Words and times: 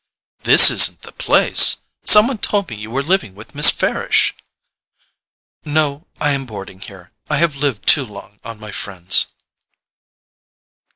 "This 0.39 0.71
isn't 0.71 1.01
the 1.03 1.11
place? 1.11 1.77
Some 2.05 2.25
one 2.25 2.39
told 2.39 2.71
me 2.71 2.75
you 2.75 2.89
were 2.89 3.03
living 3.03 3.35
with 3.35 3.53
Miss 3.53 3.69
Farish." 3.69 4.33
"No: 5.63 6.07
I 6.19 6.31
am 6.31 6.47
boarding 6.47 6.79
here. 6.81 7.11
I 7.29 7.37
have 7.37 7.53
lived 7.55 7.85
too 7.87 8.03
long 8.05 8.39
on 8.43 8.59
my 8.59 8.71
friends." 8.71 9.27